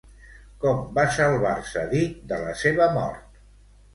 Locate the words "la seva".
2.45-2.87